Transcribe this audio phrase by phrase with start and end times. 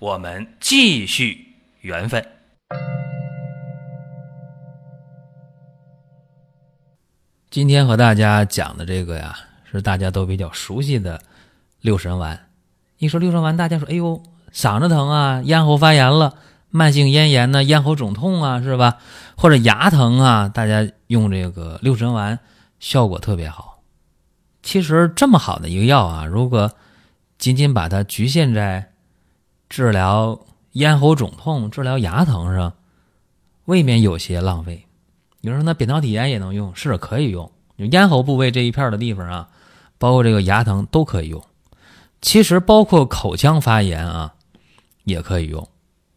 [0.00, 2.24] 我们继续缘分。
[7.50, 9.36] 今天和大家讲的这个呀，
[9.68, 11.20] 是大家都比较熟悉的
[11.80, 12.38] 六神丸。
[12.98, 14.22] 一说六神丸，大家说：“哎呦，
[14.52, 16.36] 嗓子疼啊，咽喉发炎了，
[16.70, 18.98] 慢性咽炎呢，咽喉肿痛啊，是吧？
[19.36, 22.38] 或者牙疼啊，大家用这个六神丸
[22.78, 23.82] 效果特别好。
[24.62, 26.70] 其实这么好的一个药啊，如果
[27.36, 28.92] 仅仅把它局限在
[29.68, 30.38] 治疗
[30.72, 32.72] 咽喉肿痛、治疗牙疼上，
[33.66, 34.86] 未免有些浪费。”
[35.42, 37.50] 有人说那扁桃体炎也能用，是可以用。
[37.76, 39.48] 咽喉部位这一片的地方啊，
[39.96, 41.40] 包括这个牙疼都可以用。
[42.20, 44.34] 其实包括口腔发炎啊，
[45.04, 45.68] 也可以用。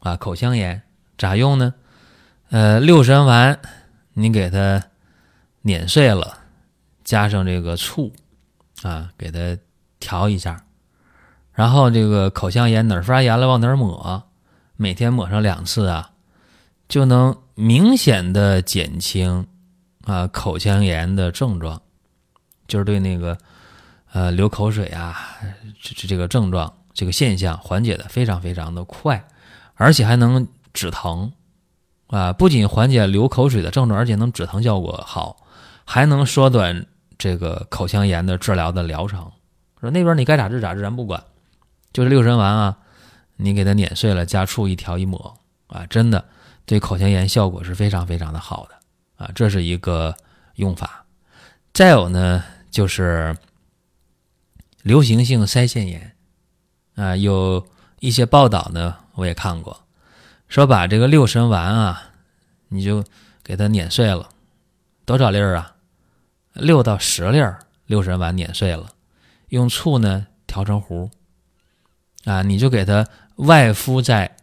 [0.00, 0.82] 啊，口腔炎
[1.16, 1.72] 咋用呢？
[2.50, 3.58] 呃，六神丸
[4.12, 4.84] 你给它
[5.62, 6.38] 碾碎了，
[7.02, 8.12] 加上这个醋
[8.82, 9.58] 啊，给它
[9.98, 10.62] 调一下，
[11.56, 14.22] 然后这个口腔炎哪儿发炎了往哪儿抹，
[14.76, 16.12] 每天抹上两次啊，
[16.88, 17.36] 就能。
[17.58, 19.46] 明显的减轻
[20.04, 21.80] 啊口腔炎的症状，
[22.68, 23.38] 就是对那个
[24.12, 25.16] 呃流口水啊
[25.80, 29.26] 这这这个症状这个现象缓解的非常非常的快，
[29.76, 31.32] 而且还能止疼
[32.08, 32.30] 啊！
[32.30, 35.38] 不仅缓解流口水的症状，而且能止疼效果好，
[35.86, 36.84] 还能缩短
[37.16, 39.32] 这个口腔炎的治疗的疗程。
[39.80, 41.24] 说那边你该咋治咋治，咱不管，
[41.96, 42.76] 就是六神丸啊，
[43.36, 46.22] 你给它碾碎了，加醋一调一抹啊，真的。
[46.66, 50.14] 对口腔炎效果是非常非常的好的啊，这是一个
[50.56, 51.06] 用法。
[51.72, 53.34] 再有呢，就是
[54.82, 56.14] 流行性腮腺炎
[56.96, 57.66] 啊，有
[58.00, 59.86] 一些报道呢，我也看过，
[60.48, 62.10] 说把这个六神丸啊，
[62.68, 63.02] 你就
[63.42, 64.28] 给它碾碎了，
[65.06, 65.76] 多少粒儿啊？
[66.52, 68.90] 六到十粒儿六神丸碾碎了，
[69.48, 71.10] 用醋呢调成糊
[72.26, 74.36] 啊，你就给它外敷在。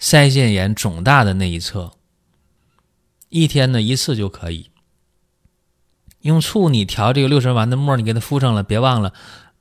[0.00, 1.92] 腮腺炎肿大的那一侧，
[3.28, 4.70] 一天呢一次就可以。
[6.22, 9.12] 用醋你调这个六神丸的沫，你给它敷上了，别忘了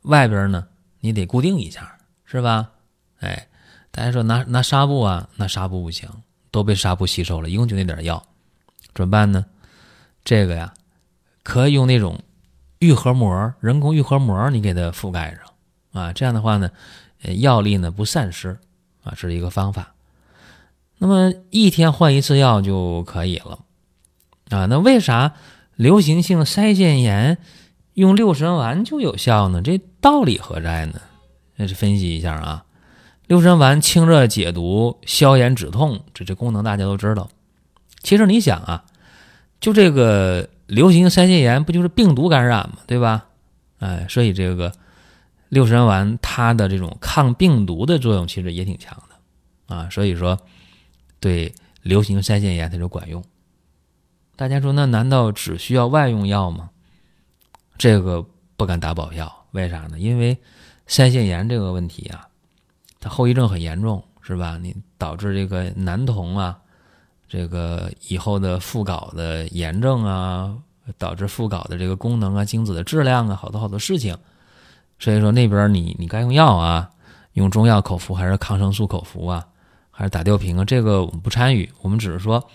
[0.03, 0.69] 外边呢
[1.01, 2.71] 你得固定一下，是吧？
[3.19, 3.49] 哎，
[3.91, 6.09] 大家说拿拿纱布啊，那纱布不行，
[6.51, 8.25] 都被纱布吸收了，一共就那点药，
[8.95, 9.45] 怎么办呢？
[10.23, 10.73] 这个呀，
[11.43, 12.23] 可以用那种
[12.77, 16.71] 愈合膜，人工愈合膜，你给它覆盖上啊，这样的话呢，
[17.23, 18.57] 药力呢不散失
[19.03, 19.93] 啊，这是一个方法。
[20.97, 23.59] 那么一天换一次药就可以了，
[24.49, 25.33] 啊，那为啥
[25.75, 27.37] 流行性腮腺炎
[27.93, 29.61] 用六神丸就有效呢？
[29.61, 31.01] 这道理何在呢？
[31.55, 32.65] 那是分析一下啊。
[33.27, 37.29] 六神丸清热解毒、消炎止痛，这这功能大家都知道。
[38.01, 38.85] 其实你想啊，
[39.61, 43.27] 就这个流行腮腺炎不就是病毒感染嘛，对吧？
[43.79, 44.73] 哎，所以这个
[45.49, 50.39] 六神丸它的这种抗病毒的作用其实也挺强的啊，所以说。
[51.21, 53.21] 对流行腮腺炎它就管用，
[54.37, 56.69] 大家说那难道只需要外用药吗？
[57.77, 59.99] 这个不敢打保票，为啥呢？
[59.99, 60.37] 因为
[60.87, 62.25] 腮腺炎这个问题啊，
[63.01, 64.57] 它后遗症很严重，是吧？
[64.57, 66.57] 你导致这个男童啊，
[67.27, 70.57] 这个以后的附睾的炎症啊，
[70.97, 74.17] 导致附睾的这个功能啊、精子的质量啊，好多好多事情。
[74.99, 76.89] 所以说那边你你该用药啊，
[77.33, 79.47] 用中药口服还是抗生素口服啊？
[79.89, 80.63] 还是打吊瓶啊？
[80.63, 82.47] 这个我们不参与，我们只是说，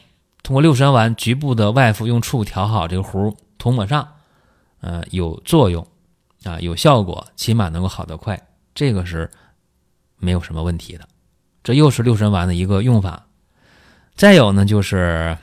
[0.43, 4.09] 通过六神丸局部的外敷，用醋调好这个糊涂抹上，
[4.81, 5.87] 呃，有作用
[6.44, 8.41] 啊，有效果，起码能够好得快，
[8.75, 9.31] 这个是
[10.16, 11.06] 没有什么问题的。
[11.62, 13.26] 这又是六神丸的一个用法。
[14.14, 15.37] 再有呢，就是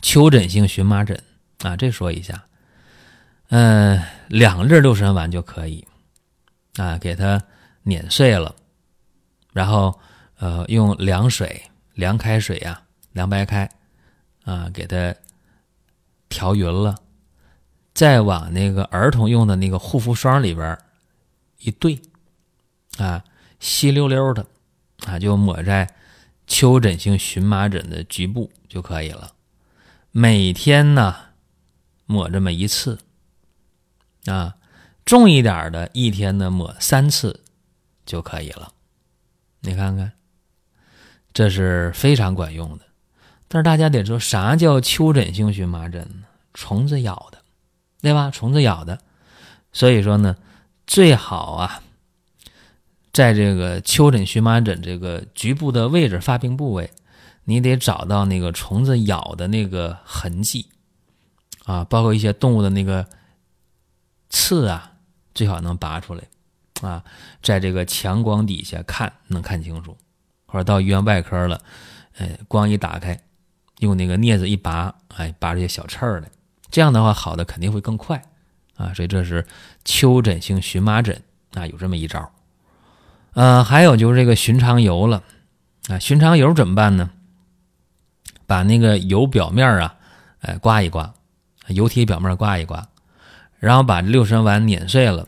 [0.00, 1.22] 丘疹性荨麻疹
[1.62, 2.45] 啊，这说一下，
[3.48, 5.86] 嗯，两粒六神丸就可以
[6.76, 7.42] 啊，给它
[7.82, 8.54] 碾碎了，
[9.52, 9.98] 然后。
[10.38, 11.62] 呃，用凉水、
[11.94, 12.82] 凉开水呀，
[13.12, 13.66] 凉白开，
[14.44, 15.14] 啊，给它
[16.28, 16.94] 调匀了，
[17.94, 20.78] 再往那个儿童用的那个护肤霜里边
[21.60, 21.98] 一兑，
[22.98, 23.24] 啊，
[23.60, 24.44] 稀溜溜的，
[25.06, 25.88] 啊，就抹在
[26.46, 29.32] 丘疹性荨麻疹的局部就可以了。
[30.10, 31.16] 每天呢，
[32.04, 32.98] 抹这么一次，
[34.26, 34.54] 啊，
[35.04, 37.40] 重一点的，一天呢抹三次
[38.04, 38.72] 就可以了。
[39.60, 40.12] 你看看。
[41.32, 42.86] 这是非常管用的。
[43.46, 46.24] 但是大家得说，啥叫丘疹性荨麻疹呢？
[46.54, 47.42] 虫子咬的，
[48.00, 48.30] 对吧？
[48.30, 48.98] 虫子咬的，
[49.70, 50.34] 所以说呢，
[50.86, 51.82] 最好啊，
[53.12, 56.90] 在这个丘疹荨麻疹这个局部的位置、发病部位，
[57.44, 60.70] 你得找到那个虫子咬的那个痕迹
[61.66, 63.06] 啊，包括一些动物的那个
[64.28, 64.92] 刺啊，
[65.34, 66.22] 最好能拔出来
[66.82, 67.02] 啊，
[67.42, 69.96] 在这个强光底下看能看清楚，
[70.46, 71.60] 或者到医院外科了，
[72.18, 73.18] 哎，光一打开。
[73.80, 76.30] 用那个镊子一拔，哎，拔这些小刺儿来，
[76.70, 78.22] 这样的话好的肯定会更快
[78.76, 78.94] 啊。
[78.94, 79.46] 所以这是
[79.84, 82.32] 丘疹性荨麻疹啊，有这么一招。
[83.34, 85.22] 呃，还有就是这个寻常油了
[85.88, 87.10] 啊，寻常油怎么办呢？
[88.46, 89.96] 把那个油表面啊，
[90.40, 91.12] 哎，刮一刮，
[91.66, 92.88] 油体表面刮一刮，
[93.66, 95.26] 然后把六神丸碾碎了，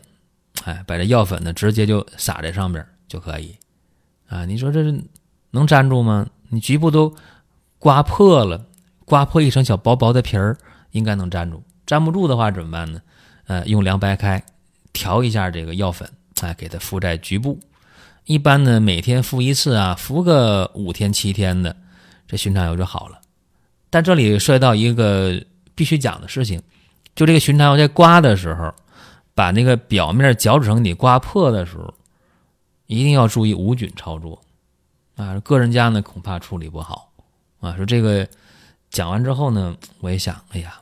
[0.63, 3.55] 哎，把这药粉呢直接就撒在上面就可以
[4.27, 4.45] 啊。
[4.45, 5.03] 你说这是
[5.51, 6.25] 能粘住吗？
[6.49, 7.13] 你局部都。
[7.81, 8.65] 刮破了，
[9.05, 10.57] 刮破一层小薄薄的皮儿，
[10.91, 11.63] 应该能粘住。
[11.85, 13.01] 粘不住的话怎么办呢？
[13.47, 14.43] 呃，用凉白开
[14.91, 17.57] 调一下这个药粉，哎，给它敷在局部。
[18.25, 21.73] 一般呢，每天敷一次啊，敷个五天七天的，
[22.27, 23.21] 这寻常油就好了。
[23.89, 25.41] 但这里涉及到一个
[25.73, 26.61] 必须讲的事情，
[27.19, 28.73] 就这个寻常油在刮的时候，
[29.35, 31.93] 把那个表面角质层你刮破的时候，
[32.87, 34.41] 一定要注意无菌操作
[35.17, 35.37] 啊。
[35.41, 37.11] 个人家呢，恐怕处理不好。
[37.59, 38.25] 啊，说这个
[38.89, 40.79] 讲完之后呢，我也想，哎呀，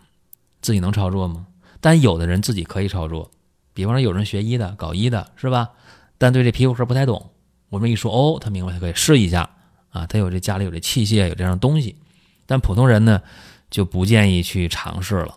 [0.61, 1.47] 自己能操作吗？
[1.81, 3.31] 但有的人自己可以操作，
[3.73, 5.71] 比方说有人学医的、搞医的，是吧？
[6.19, 7.31] 但对这皮肤科不太懂，
[7.69, 9.49] 我们一说，哦，他明白，他可以试一下
[9.89, 10.05] 啊。
[10.05, 11.95] 他有这家里有这器械，有这样的东西，
[12.45, 13.23] 但普通人呢
[13.71, 15.35] 就不建议去尝试了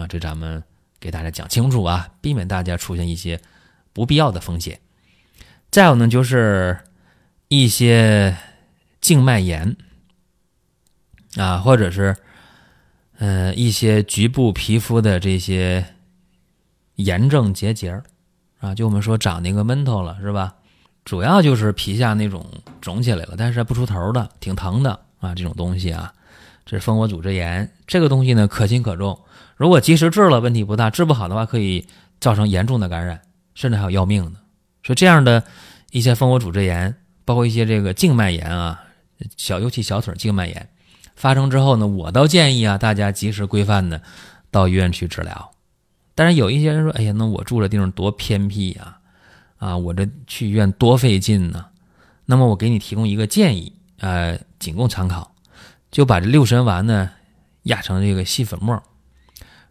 [0.00, 0.06] 啊。
[0.06, 0.62] 这咱们
[0.98, 3.40] 给大家讲清楚啊，避免大家出现一些
[3.92, 4.80] 不必要的风险。
[5.70, 6.78] 再有呢，就是
[7.48, 8.36] 一些
[9.00, 9.76] 静脉炎。
[11.36, 12.16] 啊，或者是，
[13.18, 15.94] 呃，一些局部皮肤的这些
[16.96, 18.02] 炎症结节
[18.58, 20.56] 啊，就我们说长那个闷头了，是吧？
[21.04, 22.44] 主要就是皮下那种
[22.80, 26.12] 肿起来了，但是不出头的，挺疼的啊，这种东西啊，
[26.64, 27.72] 这是蜂窝组织炎。
[27.86, 29.18] 这个东西呢，可轻可重，
[29.56, 31.86] 如果及时治了，问题不大；治不好的话，可以
[32.20, 33.20] 造成严重的感染，
[33.54, 34.38] 甚至还有要命的。
[34.84, 35.42] 所以这样的
[35.90, 38.82] 一些蜂窝组织炎，包括一些这个静脉炎啊，
[39.36, 40.68] 小尤其小腿静脉炎。
[41.16, 44.00] 发生之后呢，我倒建议啊，大家及时规范的
[44.50, 45.50] 到医院去治疗。
[46.14, 48.98] 但是有一些人说：“哎呀，那我住的地方多偏僻呀，
[49.58, 51.66] 啊，我这去医院多费劲呢。”
[52.26, 55.29] 那么我给你提供一个建议，呃，仅供参考，
[55.90, 57.10] 就把这六神丸呢
[57.64, 58.82] 压成这个细粉末，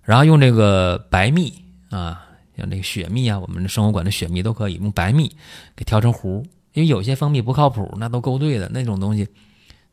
[0.04, 2.26] 然后用这个白蜜啊，
[2.58, 5.36] 像这个雪蜜啊，我们的生活馆的雪蜜都可以用白蜜
[5.76, 9.28] 给调成糊，因为有些蜂蜜不靠谱，那都勾兑的那种东西。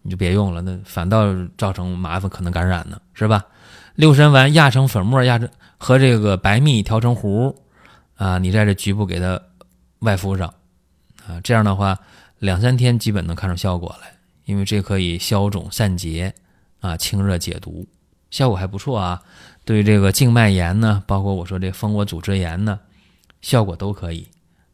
[0.02, 3.44] 你就别用了，那反倒造成麻烦，可能感染呢，是吧？
[3.96, 7.52] 六神丸压成粉末，压成和这个白蜜调成糊，
[8.14, 9.42] 啊，你在这局部给它
[9.98, 10.46] 外敷上，
[11.26, 11.98] 啊，这样的话
[12.38, 14.15] 两三天基本能看出效果来，
[14.46, 16.34] 因为这可以消肿散结，
[16.80, 17.86] 啊，清热解毒，
[18.30, 19.22] 效果还不错啊。
[19.64, 22.80] 对这个静脉炎呢，包括我说这蜂窝组织炎呢，
[23.42, 24.28] 效果都可以，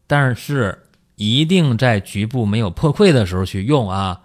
[0.07, 4.21] 但是一定在局部没有破溃的时候去用啊。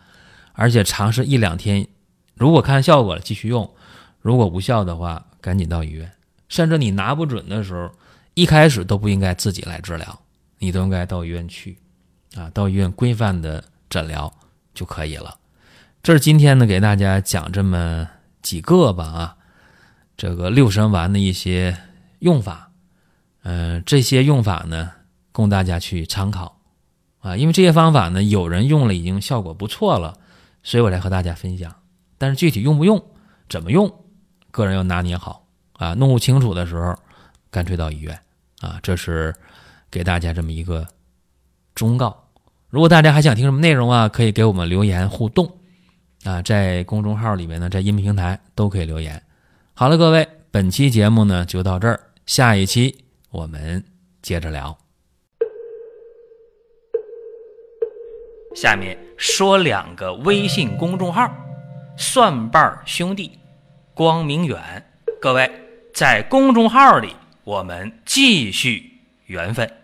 [0.53, 1.87] 而且尝试一两天，
[2.35, 3.73] 如果看效果了继续用，
[4.21, 6.13] 如果无效的话，赶紧到医院。
[6.49, 7.91] 甚至你拿不准的时候，
[8.35, 10.21] 一开始都不应该自己来治疗，
[10.59, 11.79] 你都应该到医院去，
[12.35, 14.33] 啊，到医院规范的诊疗
[14.75, 15.37] 就可以了。
[16.03, 18.09] 这是今天呢给大家讲这么
[18.41, 19.37] 几个吧啊，
[20.17, 21.77] 这个六神丸的一些
[22.21, 22.71] 用法，
[23.43, 24.93] 嗯，这些用法呢
[25.33, 26.61] 供大家去参考，
[27.21, 30.19] 啊，因为这些方法呢有人用了已经效果不错了。
[30.63, 31.75] 所以我来和大家分享，
[32.19, 33.03] 但是具体用不用、
[33.49, 34.05] 怎么用，
[34.51, 35.95] 个人要拿捏好啊。
[35.95, 36.95] 弄不清楚的时候，
[37.51, 38.19] 干脆到医院
[38.61, 38.79] 啊。
[38.83, 39.35] 这是
[39.91, 40.87] 给大家这么一个
[41.75, 42.29] 忠告。
[42.69, 45.58] 如果大家还想听什么内容啊，可以给我们留言互动
[46.29, 49.23] 啊，在公众号里面呢，在音频平台都可以留言。
[49.73, 53.83] 好了，各位，本期节目呢就到这儿，下一期我们
[54.21, 54.77] 接着聊。
[58.55, 61.35] 下面说两个微信公众号：
[61.97, 63.39] 蒜瓣兄弟、
[63.95, 64.61] 光明远。
[65.23, 65.51] 各位
[65.95, 69.78] 在公众号里，我们继续缘分。